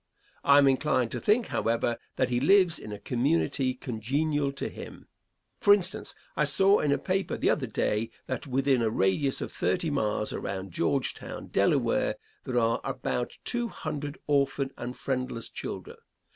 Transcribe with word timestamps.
I 0.43 0.57
am 0.57 0.67
inclined 0.67 1.11
to 1.11 1.21
think, 1.21 1.49
however, 1.49 1.99
that 2.15 2.29
he 2.31 2.39
lives 2.39 2.79
in 2.79 2.91
a 2.91 2.97
community 2.97 3.75
congenial 3.75 4.51
to 4.53 4.67
him. 4.67 5.07
For 5.59 5.75
instance, 5.75 6.15
I 6.35 6.43
saw 6.43 6.79
in 6.79 6.91
a 6.91 6.97
paper 6.97 7.37
the 7.37 7.51
other 7.51 7.67
day 7.67 8.09
that 8.25 8.47
within 8.47 8.81
a 8.81 8.89
radius 8.89 9.41
of 9.41 9.51
thirty 9.51 9.91
miles 9.91 10.33
around 10.33 10.71
Georgetown, 10.71 11.49
Delaware, 11.49 12.15
there 12.45 12.57
are 12.57 12.81
about 12.83 13.37
two 13.43 13.67
hundred 13.67 14.17
orphan 14.25 14.71
and 14.75 14.97
friendless 14.97 15.47
children. 15.49 15.97